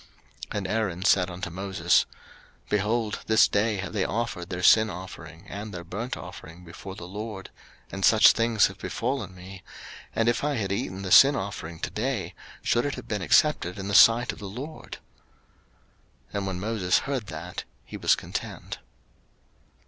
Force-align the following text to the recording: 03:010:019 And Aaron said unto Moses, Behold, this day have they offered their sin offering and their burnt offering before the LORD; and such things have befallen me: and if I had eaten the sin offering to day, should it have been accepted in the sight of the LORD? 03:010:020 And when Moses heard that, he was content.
03:010:019 0.49 0.57
And 0.57 0.67
Aaron 0.67 1.05
said 1.05 1.29
unto 1.29 1.49
Moses, 1.51 2.07
Behold, 2.69 3.19
this 3.27 3.47
day 3.47 3.77
have 3.77 3.93
they 3.93 4.03
offered 4.03 4.49
their 4.49 4.63
sin 4.63 4.89
offering 4.89 5.45
and 5.47 5.71
their 5.71 5.83
burnt 5.83 6.17
offering 6.17 6.65
before 6.65 6.95
the 6.95 7.07
LORD; 7.07 7.51
and 7.91 8.03
such 8.03 8.31
things 8.31 8.65
have 8.65 8.79
befallen 8.79 9.35
me: 9.35 9.61
and 10.15 10.27
if 10.27 10.43
I 10.43 10.55
had 10.55 10.71
eaten 10.71 11.03
the 11.03 11.11
sin 11.11 11.35
offering 11.35 11.79
to 11.81 11.91
day, 11.91 12.33
should 12.63 12.87
it 12.87 12.95
have 12.95 13.07
been 13.07 13.21
accepted 13.21 13.77
in 13.77 13.89
the 13.89 13.93
sight 13.93 14.31
of 14.33 14.39
the 14.39 14.47
LORD? 14.49 14.97
03:010:020 16.29 16.33
And 16.33 16.47
when 16.47 16.59
Moses 16.59 16.97
heard 17.01 17.27
that, 17.27 17.65
he 17.85 17.95
was 17.95 18.15
content. 18.15 18.79